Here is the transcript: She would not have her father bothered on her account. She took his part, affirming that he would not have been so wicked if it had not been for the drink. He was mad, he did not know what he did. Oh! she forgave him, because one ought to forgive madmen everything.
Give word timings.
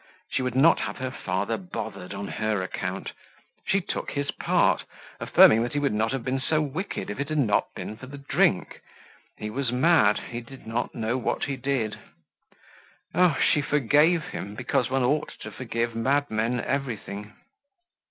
She 0.31 0.41
would 0.41 0.55
not 0.55 0.79
have 0.79 0.97
her 0.97 1.11
father 1.11 1.57
bothered 1.57 2.11
on 2.11 2.27
her 2.27 2.63
account. 2.63 3.11
She 3.67 3.81
took 3.81 4.09
his 4.09 4.31
part, 4.31 4.83
affirming 5.19 5.61
that 5.61 5.73
he 5.73 5.77
would 5.79 5.93
not 5.93 6.11
have 6.11 6.23
been 6.23 6.39
so 6.39 6.59
wicked 6.59 7.11
if 7.11 7.19
it 7.19 7.29
had 7.29 7.37
not 7.37 7.71
been 7.75 7.97
for 7.97 8.07
the 8.07 8.17
drink. 8.17 8.81
He 9.37 9.51
was 9.51 9.71
mad, 9.71 10.17
he 10.31 10.41
did 10.41 10.65
not 10.65 10.95
know 10.95 11.17
what 11.19 11.43
he 11.43 11.55
did. 11.55 11.99
Oh! 13.13 13.37
she 13.47 13.61
forgave 13.61 14.23
him, 14.29 14.55
because 14.55 14.89
one 14.89 15.03
ought 15.03 15.33
to 15.41 15.51
forgive 15.51 15.95
madmen 15.95 16.59
everything. 16.61 17.33